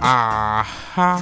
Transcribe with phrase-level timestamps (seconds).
[0.00, 1.20] 啊哈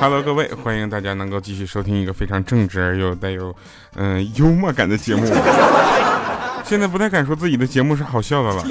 [0.00, 3.54] ！Hello，各位，欢迎大家能够继续收听一个非常正直而又带有
[3.94, 5.24] 嗯幽默感的节目。
[6.64, 8.64] 现在不太敢说自己的节目是好笑的了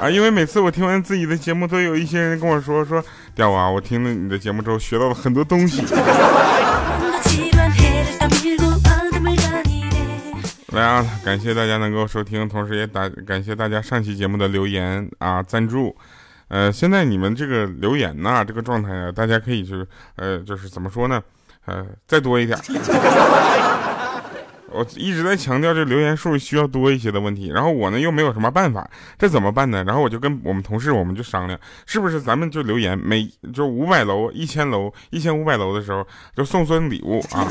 [0.00, 3.02] 啊，因为每次我听完自己的节目，都有一些人跟我说说，
[3.34, 5.84] 屌啊，我听了你的节目之后学到了很多东西。
[10.72, 15.96] 来啊，感谢大家能够收听，同时也打感谢大家上期节目的留言啊赞助。
[16.46, 19.84] 呃，现在你们这个留言呐，这个状态啊，大家可以就是
[20.14, 21.20] 呃，就是怎么说呢？
[21.66, 22.56] 呃，再多一点。
[24.72, 29.82] 我一直在强调这留言数需要多一些的问题，然后我呢又没有什么办法，这怎么办呢？
[29.82, 37.48] 然后我就跟我们同事，我们就商量，是不是咱们就留言每就五百楼、一千楼、一千五百楼的时候就送送礼物啊？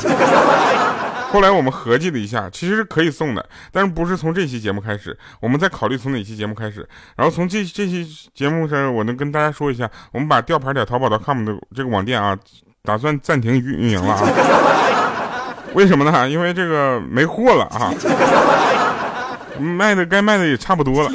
[1.30, 6.86] 后来我们合计了一下，其实是可以送的，但是不是从这期节目开始，我们再考虑从哪期节目开始。
[7.16, 12.36] 然后从这这期节目上，我能跟大家说一下，我们把吊牌点淘宝 .com 的这个网店啊，
[12.82, 14.20] 打算暂停运运营了啊。
[15.74, 16.28] 为什么呢？
[16.28, 17.94] 因为这个没货了啊，
[19.56, 21.10] 卖的该卖的也差不多了。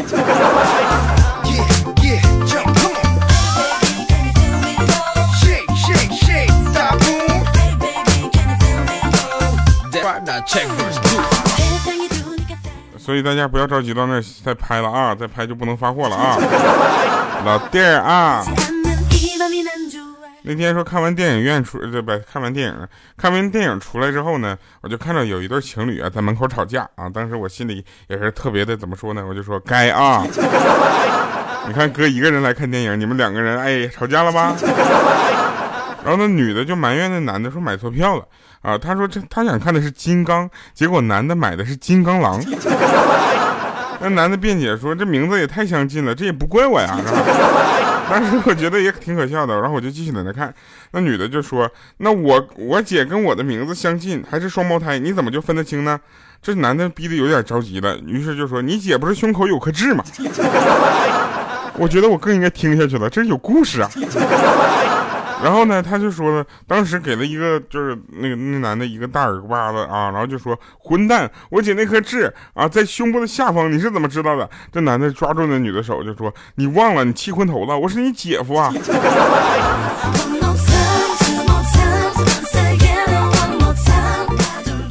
[12.98, 16.38] 所以大家不要着急到那再拍了啊，再拍就不能发货了啊，
[17.46, 18.44] 老弟儿啊。
[20.48, 22.88] 那天说看完电影院出这不看完电影，
[23.18, 30.24] 看完电影出来之后呢，我就看到有一对情侣啊在门口吵架啊，当时我心里也是特别的怎么说呢，我就说该啊，
[31.68, 34.56] 你看哥一个人来看电影，你们两个人哎吵架了吧？
[36.06, 38.23] 然后那女的就埋怨那男的说买错票了。
[38.61, 42.39] 啊，他说这他想看的是金刚，结果男的买的是金刚狼。
[44.02, 47.22] 那男的辩解说这名字也太相近了，这也不怪我呀，是吧？
[48.09, 50.53] 当时我觉得也挺可笑的，然后我就继续在那看。
[50.91, 56.00] 那女的就说，那我我姐跟我的名字相近，还是双胞胎，你怎么就分得清呢？
[56.41, 60.03] 这男的逼得有点着急了，于是就说你姐不是胸口有颗痣吗？
[61.78, 63.90] 我觉得我更应该听下去了，这是有故事啊。
[65.45, 74.50] 然后呢，他就说了，当时给了一个就是那个那男的一个大耳刮子啊，然后就说混蛋，我姐那颗痣啊在胸部的下方，你是怎么知道的？
[74.72, 78.73] 这男的抓住那女的手就说，你忘了你气昏头了，我是你姐夫啊。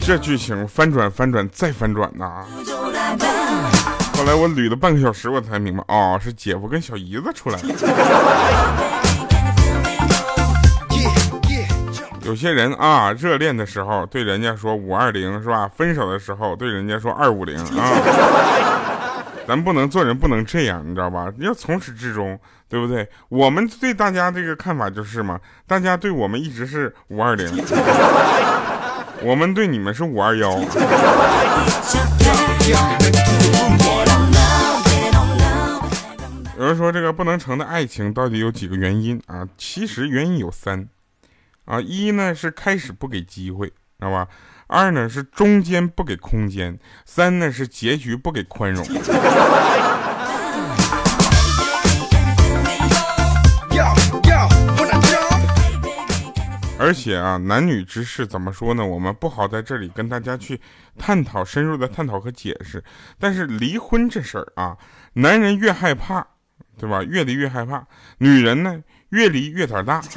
[0.06, 2.44] 这剧情翻转翻转再翻转呐！
[4.16, 9.03] 后来我捋了半个小时，我才明白，哦，是姐夫跟小姨子出来了。
[12.25, 15.69] 有些人啊，热恋的时候对人家说五二零是吧？
[15.69, 19.23] 分手的时候对人家说二五零 啊。
[19.47, 21.31] 咱不能做人，不能这样，你知道吧？
[21.39, 23.07] 要从始至终，对不对？
[23.29, 27.47] 我们对大家这个看法就是嘛，大家对我们一直是五二零，
[29.23, 30.51] 我们对你们是五二幺。
[36.57, 39.47] 有人说这个不能成的爱情到底有几个原因啊？
[39.59, 40.89] 其实原因有三。
[41.65, 44.29] 啊，一呢是开始不给机会，知道吧？
[44.67, 48.85] 二呢是中间不给空间，三呢是结局不给宽容。
[56.77, 58.85] 而且啊，男女之事怎么说呢？
[58.85, 60.61] 我们不好在这里跟大家去
[60.99, 62.83] 探讨深入的探讨和解释。
[63.19, 64.77] 但是离婚这事儿啊，
[65.15, 66.27] 男人越害怕，
[66.77, 67.03] 对吧？
[67.03, 67.87] 越离越害怕，
[68.19, 68.83] 女人呢
[69.15, 70.03] 越离越胆大。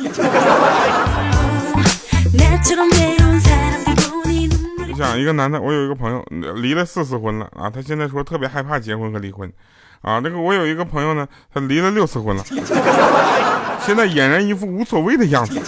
[4.87, 6.25] 你想一个男的，我有一个朋友
[6.55, 9.47] 离了四次婚了啊，他现在说特别害怕结婚和离婚，
[10.01, 12.43] 啊，那个我有一个朋友呢，他离了六次婚了，
[13.85, 15.61] 现在俨然一副无所谓的样子。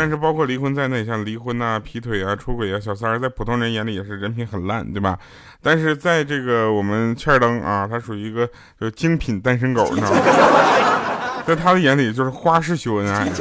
[0.00, 5.18] 但是包括离婚在内，像离婚呐、劈腿啊、出轨啊、小三儿，在普通人眼里也是人品很烂，对吧？
[5.62, 8.48] 但是在这个我们欠儿登啊，他属于一个
[8.80, 10.16] 就精品单身狗，你 知道吗？
[11.46, 13.28] 在他的眼里就是花式秀恩爱。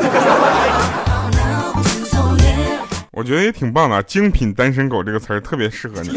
[3.14, 6.10] 我觉得也挺棒的，精品单身狗这个词儿特别适合你。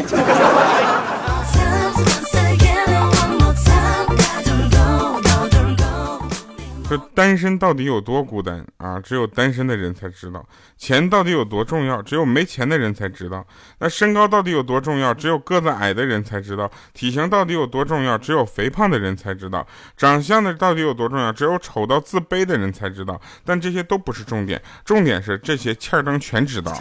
[6.97, 8.99] 单身到底有多孤单啊？
[8.99, 10.45] 只有单身的人才知道。
[10.77, 12.01] 钱到底有多重要？
[12.01, 13.45] 只有没钱的人才知道。
[13.79, 15.13] 那身高到底有多重要？
[15.13, 16.69] 只有个子矮的人才知道。
[16.93, 18.17] 体型到底有多重要？
[18.17, 19.65] 只有肥胖的人才知道。
[19.95, 21.31] 长相的到底有多重要？
[21.31, 23.19] 只有丑到自卑的人才知道。
[23.45, 26.73] 但这些都不是重点，重点是这些欠灯全知道。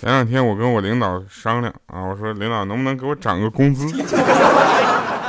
[0.00, 3.86] 前两天我跟我领导商量啊，我说领导能不能给我涨个工资？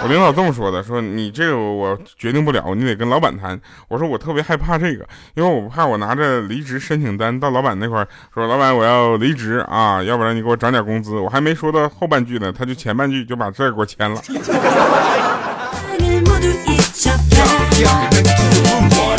[0.03, 3.59] 我领导这么说的，说你这个我决定不了，你得跟老板谈。
[3.87, 5.05] 我说我特别害怕这个，
[5.35, 11.19] 因为我怕我拿着离职申请单到老板那块儿说，老板我要离职啊，要不然你给我涨点工资。
[11.19, 14.19] 我还没说到后半句呢，他就前半句就把这给我签了。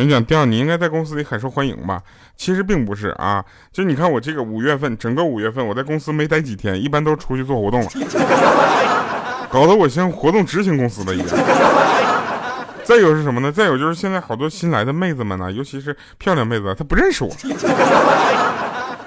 [0.00, 2.02] 人讲调，你应该在公司里很受欢迎吧？
[2.36, 7.88] 其实并不是啊，就你看我这个五月份，整个五月份我在公司没待几天，一般都出去做活动了，
[9.50, 11.28] 搞得我像活动执行公司的一样。
[12.82, 13.52] 再有是什么呢？
[13.52, 17.30] 再有就是现在好多新来的妹子们呢，尤其是漂亮妹子，她不认识我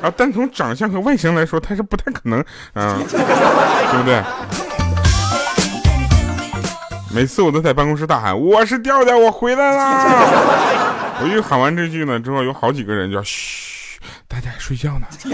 [0.02, 0.10] 啊。
[0.16, 2.40] 单从长相和外形来说，她是不太可能，
[2.76, 4.24] 嗯，对不对？
[7.14, 10.04] 每次我都在办公室大喊：“我是调调，我回来啦！”
[11.22, 15.06] 我一喊完这句呢，之后有好几个人就嘘，大家睡觉呢。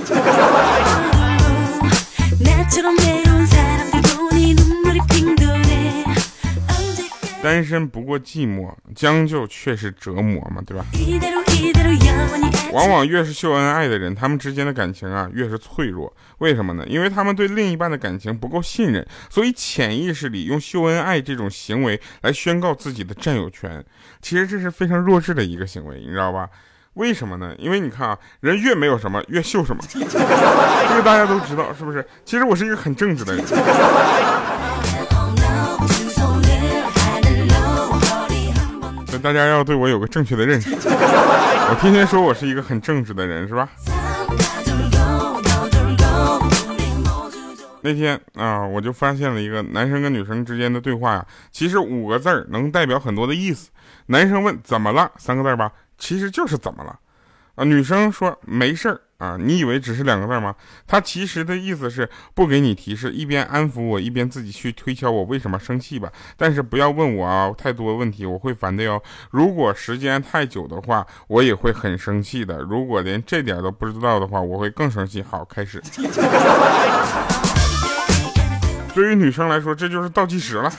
[7.42, 10.84] 单身不过寂寞，将就却是折磨嘛，对吧？
[12.72, 16.14] 往往越是秀恩爱的人，他们之间的感情啊越是脆弱。
[16.38, 16.86] 为什么呢？
[16.88, 23.84] 因为他们对另一半的感情不够信任，所以潜意识里用秀恩爱这种行为来宣告自己的占有权。
[24.22, 26.48] 其实这是非常弱智的一个行为，你知道吧？
[26.94, 27.54] 为什么呢？
[27.58, 32.06] 因为你看啊，人越没有什么，越秀什么，这个大家都知道，是不是？
[32.24, 33.44] 其实我是一个很正直的人。
[39.22, 40.70] 大家要对我有个正确的认识。
[41.70, 43.70] 我天天说我是一个很正直的人，是吧？
[47.82, 53.70] 那天啊，我就发现了一个男生跟女生之间的对话呀，其实五个字儿能代表很多的意思。
[54.08, 57.00] 男生问怎么了，三个字吧，其实就是怎么了。
[57.54, 59.00] 啊，女生说没事儿。
[59.20, 60.56] 啊，你以为只是两个字吗？
[60.88, 66.12] 他其实的意思是不给你提示，一边安抚我，一边自己去推敲我为什么生气吧。
[66.38, 69.02] 但是不要问我啊，太多问题我会烦的哟。
[69.30, 72.60] 如果时间太久的话，我也会很生气的。
[72.60, 75.22] 如果连这点都不知道的话，我会更生气。
[75.22, 75.84] 好，开始。
[78.96, 80.72] 对于女生来说，这就是倒计时了。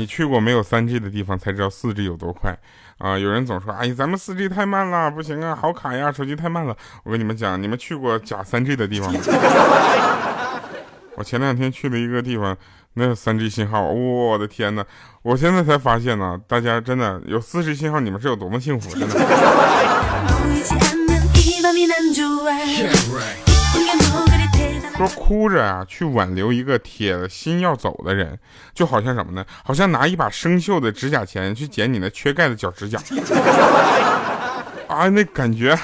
[0.00, 2.58] 你去过没有三 G 的地方才知道四 G 有多快
[2.96, 3.18] 啊！
[3.18, 6.74] 有人总说，哎呀，咱们四 G 太慢了，不行啊，好卡呀，手机太慢了。
[7.04, 9.20] 我跟你们讲，你们去过假三 G 的地方吗？
[11.16, 12.56] 我前两天去了一个地方，
[12.94, 14.82] 那三 G 信号，我的天哪！
[15.20, 19.20] 我现在才发现呢，大家真的有四 G 信号，你们是有多么幸福，真的。
[25.00, 28.38] 说哭着啊去挽留一个铁了心要走的人，
[28.74, 29.42] 就好像什么呢？
[29.64, 33.00] 好像拿一把生锈的指甲钳去剪你那缺钙的脚指甲。
[34.88, 35.74] 啊，那感觉。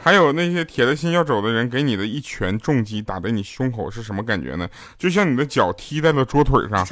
[0.00, 4.68] 还有那些铁了心要走的人给你的一拳重击打在你胸口是什么感觉呢？
[4.98, 6.86] 就像你的脚踢在了桌腿上。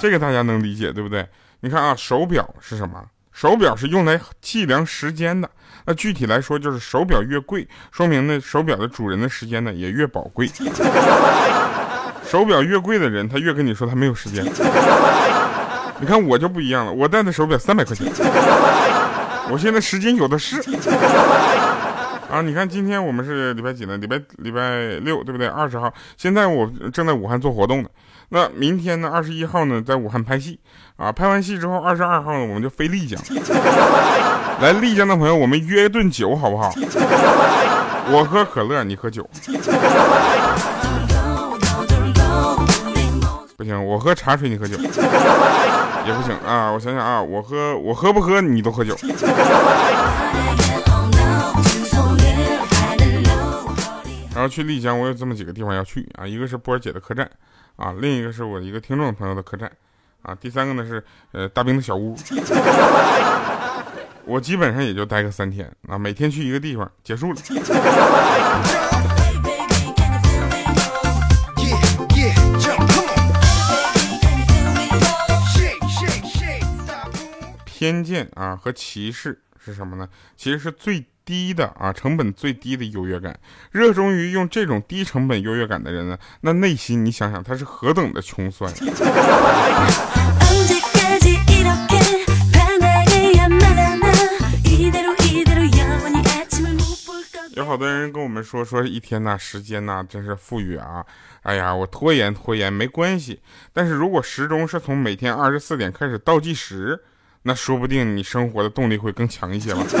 [0.00, 1.26] 这个大家能理解对不对？
[1.60, 3.02] 你看啊，手表是什么？
[3.34, 5.50] 手表是用来计量时间的，
[5.86, 10.48] 那具体来说就是手表越贵，说明呢手表的主人的时间呢也越宝贵。
[12.24, 14.44] 手表越贵的人，他越跟你说他没有时间。
[15.98, 18.06] 你看我就不一样了，我戴的手表三百块钱，
[19.50, 20.62] 我现在时间有的是。
[22.34, 23.96] 啊，你看今天我们是礼拜几呢？
[23.96, 25.46] 礼拜礼拜六对不对？
[25.46, 27.88] 二十号，现在我正在武汉做活动呢。
[28.30, 29.08] 那明天呢？
[29.08, 30.58] 二十一号呢，在武汉拍戏
[30.96, 31.12] 啊！
[31.12, 33.16] 拍完戏之后，二十二号呢，我们就飞丽江。
[34.60, 36.72] 来丽江的朋友，我们约一顿酒好不好？
[38.10, 39.24] 我喝可乐，你喝酒。
[43.56, 46.72] 不行，我喝茶水，你喝酒也不行啊！
[46.72, 48.96] 我想想啊，我喝我喝不喝你都喝酒。
[54.44, 57.26] 要去丽江，我有这么几个地方要去啊，一个是波儿姐的客栈，
[57.76, 59.72] 啊，另一个是我一个听众朋友的客栈，
[60.20, 62.14] 啊，第三个呢是呃大兵的小屋。
[64.26, 67.40] 我基本上也就待个三天啊，每天去一个地方，结束了。
[77.64, 80.06] 偏见啊和歧视是什么呢？
[80.36, 83.38] 其实是最低的啊，成本最低的优越感。
[83.70, 88.72] 热衷于用这种低成本优越感的人呢，那内心你想想他是何等的穷酸。
[97.56, 101.06] 有好多人跟我们说说一天呐，时间呐，真是富裕啊！
[101.42, 103.40] 哎呀，我拖延拖延没关系，
[103.72, 107.00] 但是如果时钟是从每天二十四点开始倒计时，
[107.46, 109.84] 那说不定你生活的动力会更强一些吧。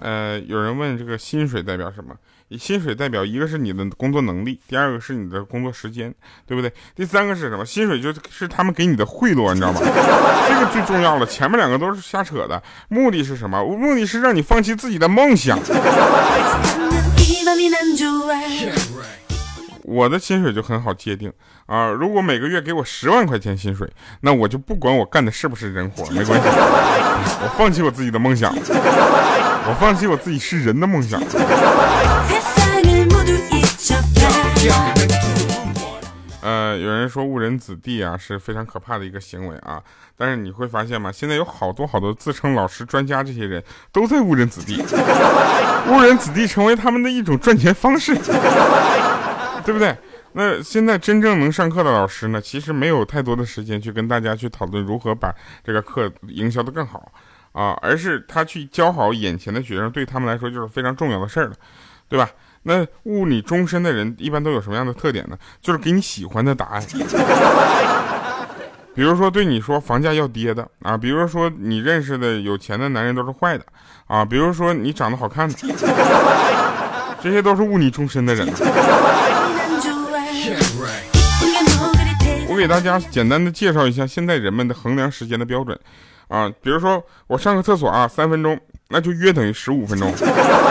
[0.00, 2.14] 呃，有人问这个薪水代表什么？
[2.58, 6.12] 薪水代表一个是你的工作能力，第二个是你的工作时间，
[6.46, 6.72] 对不对？
[6.96, 7.64] 第三个是什么？
[7.64, 9.78] 薪水就是他们给你的贿赂，你知道吗？
[10.48, 12.62] 这个最重要了，前面两个都是瞎扯的。
[12.88, 13.62] 目的是什么？
[13.62, 15.58] 目的是让你放弃自己的梦想。
[19.88, 21.32] 我的薪水就很好界定
[21.64, 23.90] 啊，如果每个月给我十万块钱薪水，
[24.20, 26.46] 那我就不管我干的是不是人活，没关系，
[27.40, 31.18] 我放弃我自己的梦想，我放弃我自己是人的梦想。
[36.40, 39.82] 呃，有人说误人子弟啊是非常可怕的一个行为啊，
[40.16, 41.10] 但是你会发现吗？
[41.12, 44.82] 现在有好多好多自称老师、专家这些人都在误人子弟，
[45.88, 48.14] 误人子弟成为他们的一种赚钱方式。
[49.68, 49.94] 对不对？
[50.32, 55.30] 那现在真正能上课的老师呢，其实没有太多的时间去跟大家去讨论如何把
[55.62, 57.12] 这个课营销的更好
[57.52, 61.52] 啊，而是他去教好眼前的学生，对他们来说就是非常重要的事儿了，
[62.08, 62.30] 对吧？
[62.62, 65.36] 那误你终身的人一般都有什么样的特点呢？
[65.60, 66.82] 就是给你喜欢的答案，
[68.94, 73.66] 比如说对你说房价要跌的啊，比如说你认识的有钱的男人都是坏的
[74.06, 75.54] 啊，比如说你长得好看的，
[77.20, 78.48] 这些都是误你终身的人。
[82.58, 85.78] 给大家简单的介绍一下现在人们的衡量时间的标准，
[86.26, 90.12] 啊，比如说我上个厕所啊，三分钟，那就约等于十五分钟，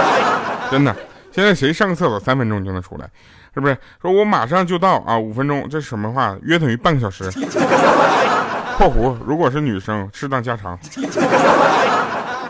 [0.70, 0.96] 真的，
[1.32, 3.10] 现在谁上个厕所三分钟就能出来，
[3.53, 3.77] 是不是？
[4.01, 6.38] 说我马上就到啊，五分钟，这是什么话？
[6.44, 7.32] 约等于半个小时。
[8.77, 10.77] 括弧，如果是女生，适当加长。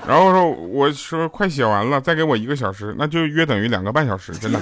[0.08, 4.58] 然后说，我说快写完了，再给我一个小时，那就约等于两个半小时，真的。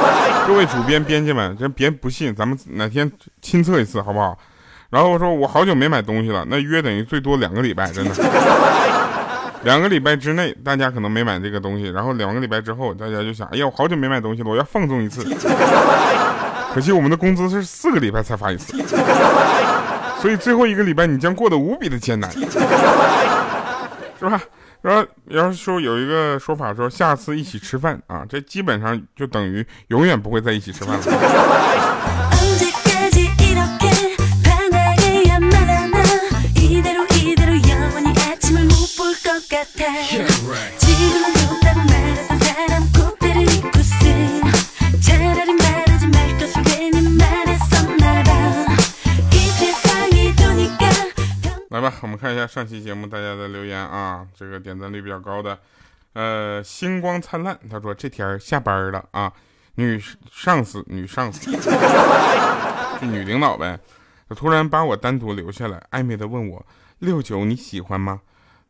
[0.46, 4.36] 各位主编、编辑们，这别不信，咱们哪天亲测一次，好不好？
[4.90, 8.14] 然后我说，我好久没买东西了，那约等于最多两个礼拜，真的。
[9.62, 15.24] 两个礼拜之内，大家可能没买这个东西，然后两个礼拜之后，大家就想，哎呀，我好久没买东西了，我要放纵一次。
[16.74, 18.76] 可惜我们的工资是四个礼拜才发一次，
[20.20, 22.30] 所以最后一个礼拜你将过得无比的艰难，
[24.18, 24.40] 是吧？
[24.82, 31.02] 然后，然后说有一个说法说下次一起吃饭啊，这基本上就等于永远不会在一起吃饭了。
[51.80, 55.58] 来吧，我们看一下上期节目大家的留言啊，这个点赞率比较高的，
[56.12, 59.32] 呃，星光灿烂，他说这天下班了啊，
[59.76, 59.98] 女
[60.30, 61.50] 上司，女上司，
[63.00, 63.80] 就女领导呗，
[64.28, 66.62] 他突然把我单独留下来，暧昧的问我
[66.98, 68.20] 六九你喜欢吗？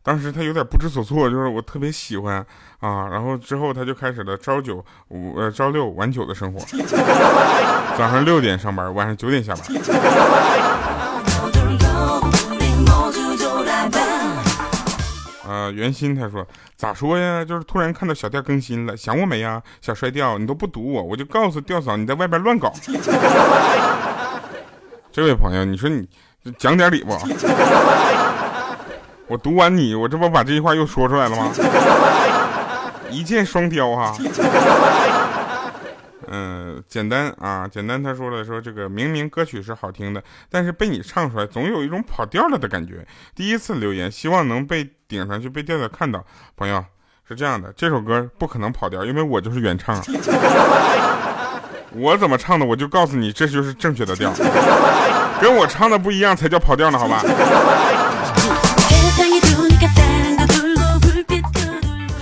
[0.05, 2.37] 当时他有点不知所措，就是我特别喜欢
[2.79, 6.61] 啊，然后之后他就开始了朝九五呃朝六晚九的生活，
[7.99, 9.64] 早上六点上班，晚上九点下班。
[15.50, 17.45] 啊，袁鑫他说咋说呀？
[17.45, 19.61] 就是突然看到小调更新了，想我没呀？
[19.80, 22.73] 小帅调，你都不读我，我就告诉调嫂你在外边乱搞。
[25.11, 26.07] 这位朋友，你说你
[26.57, 27.12] 讲点理不？
[29.26, 31.50] 我读完你，我这不把这句话又说出来了吗？
[33.11, 34.14] 一箭双雕啊。
[36.32, 38.00] 嗯，简单啊，简单。
[38.00, 43.04] 他说了，说这个明明歌曲是好听的，但是被你唱出来，总有一种跑调了的感觉。
[43.34, 46.25] 第一次留言，希望能被顶上去，被调调看到。
[46.56, 46.84] 朋友
[47.28, 50.00] 是这样的，这首歌不可能跑调，因为我就是原唱。
[51.92, 54.32] 我怎么唱的，我就告诉你，这就是正确的调，
[55.40, 57.20] 跟我唱的不一样才叫跑调呢，好吧？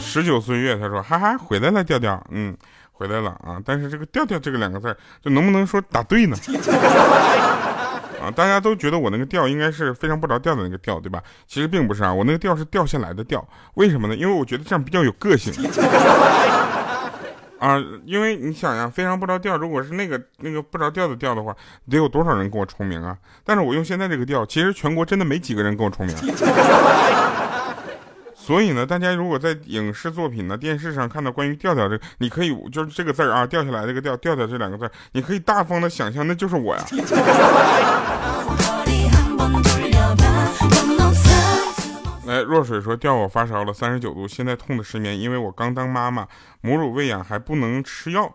[0.00, 2.56] 十九岁月，他说，哈哈，回来了，调调，嗯。
[2.98, 3.62] 回来了啊！
[3.64, 6.36] 但是这个调调这个两个字，就能不能说打对呢？
[8.20, 11.22] 啊，大家都觉得我那个调应该是非常不着调的那个调，对吧？
[11.46, 13.46] 其实并不是啊，我那个调是掉下来的调。
[13.74, 14.16] 为什么呢？
[14.16, 15.54] 因为我觉得这样比较有个性。
[17.60, 21.54] 啊，因为你想呀，非常不着调，如果是那个那个不着调的调的话，
[21.88, 23.16] 得有多少人跟我重名啊？
[23.44, 26.16] 但是我用现在这个调，其实全国真的没几个人跟我重名。
[28.48, 36.82] 所以呢，大家如果在影视作品呢、电视上看到关于调调这，你可以就是这个字儿啊，掉下来这个调调调这两个字，你可以大方的想象，那就是我呀。
[42.24, 46.26] 来， 若水说调我发烧了三十九度，现在痛的失眠，因为我刚当妈妈，
[46.62, 48.34] 母乳喂养还不能吃药。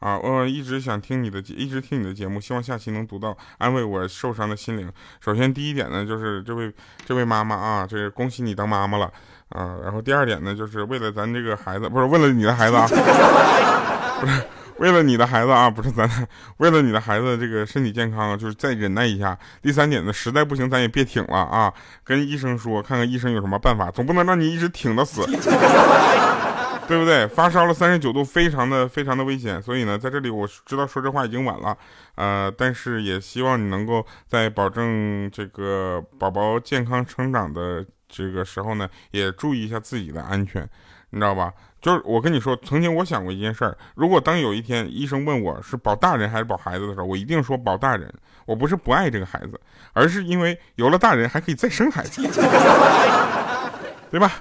[0.00, 4.92] 啊，我一直想听你的，一直听你的节目，希望下期能读到安慰我受伤的心灵。
[5.18, 6.70] 首先第一点呢，就是这位
[7.06, 9.10] 这位妈妈啊，这恭喜你当妈妈了
[9.48, 9.76] 啊。
[9.82, 12.86] 然后第二点呢，就是为了咱这个孩子，不是为了你的孩子啊，
[14.20, 14.42] 不是
[14.78, 16.06] 为了你的孩子啊，不是咱，
[16.58, 19.38] 为了你的孩子这个身体健康，就是再忍耐一下。
[19.62, 21.72] 第三点呢，实在不行咱也别挺了啊，
[22.02, 25.22] 跟医生说，看看医生有什么办法，总不能让你一直挺到死。
[26.88, 27.26] 对不对？
[27.26, 29.60] 发烧了三十九度，非常的非常的危险。
[29.62, 31.76] 所以呢，在这里我知道说这话已经晚了，
[32.16, 40.68] 呃，但是也希望你能够在保证这个宝宝健康成长的这个时候呢，也注意一下自己的安全，
[41.10, 41.52] 你知道吧？
[41.80, 48.12] 就是我跟你说，曾经我想过一件事儿，如果当有一天医生问我是保大人还是保孩子的时候，我一定说保大人。
[48.46, 49.58] 我不是不爱这个孩子，
[49.94, 52.20] 而是因为有了大人还可以再生孩子，
[54.10, 54.32] 对吧？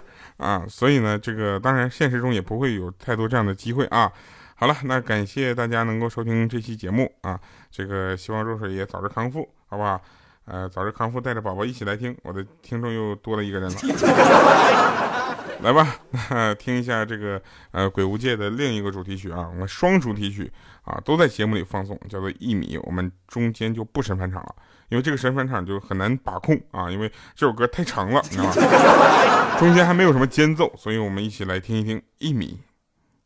[0.43, 4.11] 啊，所以呢，这个当然现实中也不会有太多这样的机会啊。
[4.55, 7.39] 好了，那感谢大家能够收听这期节目啊，
[7.71, 10.01] 这个希望若水也早日康复，好不好？
[10.45, 13.77] 呃，早日康复，带着宝宝一起来听，我的听众又多了一个人了。
[15.63, 15.95] 来吧，
[16.59, 17.41] 听一下这个
[17.71, 20.51] 呃鬼屋界的另一个主题曲啊，我们双主题曲
[20.83, 24.55] 啊都在节目里放送，叫做一米，我们中间就不神返场了。
[24.89, 29.57] 因为这个神返场就很难把控 啊，因为这首歌太长了，你知道吗？
[29.57, 32.59] 中间还没有什么间奏，所以我们一起来听一听一米。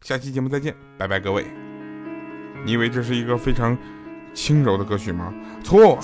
[0.02, 1.44] 下期节目再见，拜拜各位。
[2.64, 3.76] 你以为这是一个非常
[4.34, 5.34] 轻柔的歌曲吗？
[5.64, 5.98] 错。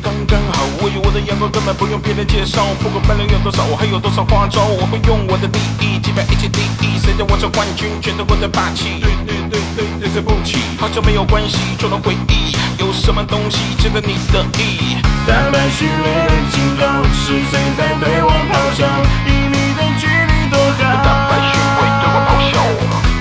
[0.00, 6.98] 根本不用别人介绍，不管分量有多少，还有多少花招，我会用我的第一击败一切敌意。
[6.98, 9.00] 谁叫我是冠军，全都我的霸气。
[9.00, 14.96] 对对对对对，对不起，好久没有关系，就能回忆，有什么东西值得你得意？
[15.26, 18.84] 打败虚伪的警告，是谁在对我咆哮？
[19.26, 20.80] 一米的距离多好？
[21.04, 22.54] 打败虚伪对我咆哮，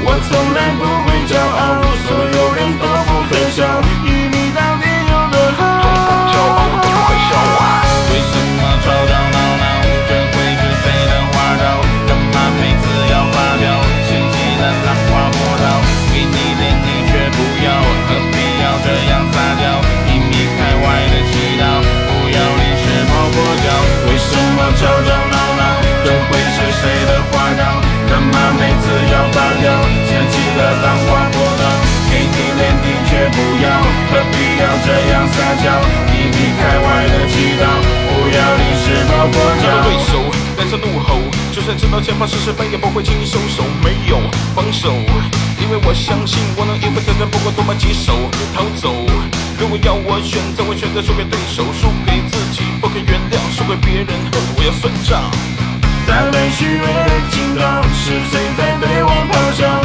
[0.05, 0.83] 我从来不
[39.59, 40.19] 击倒对手，
[40.57, 41.19] 脸上怒吼，
[41.51, 44.19] 就算知道前方是失败也不会轻易收手，没有
[44.55, 44.91] 防守，
[45.61, 48.13] 因为我相信我能应付挑战，不管多么棘手，
[48.55, 48.93] 逃走。
[49.57, 54.13] 如果要我选择，我选择输给对手，输给自己，不可原谅，输给别人，
[54.57, 55.31] 我要算账。
[56.07, 59.84] 打败虚伪的警告，是谁在对我咆哮？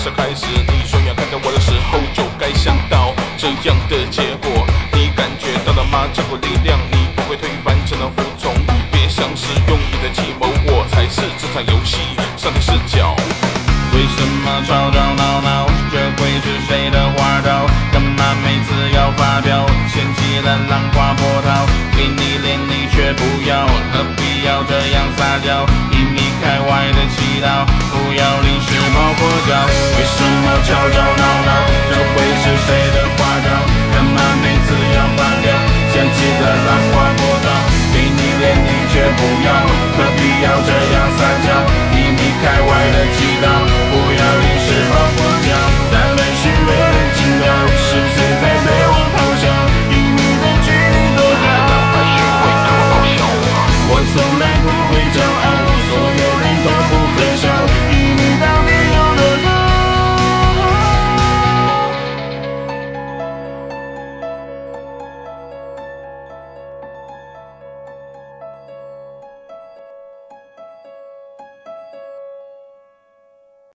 [0.00, 0.46] 是开始。
[0.48, 4.48] 你双眼看到我的时候，就该想到这样的结果。
[4.92, 6.08] 你感觉到了吗？
[6.14, 8.54] 这股力量，你不会推翻，只能服从。
[8.90, 12.00] 别想使用你的计谋，我才是这场游戏
[12.38, 13.14] 上帝视角。
[13.92, 15.68] 为什么吵吵闹闹？
[15.92, 17.68] 这会是谁的花招？
[17.92, 19.66] 干嘛每次要发飙？
[19.92, 25.66] 掀起了浪花波涛，给你脸你却不要，何必要这样撒娇？
[25.92, 28.48] 一米开外的祈祷，不要离
[29.12, 31.50] 为什么吵吵闹闹？
[31.90, 32.79] 这会是谁？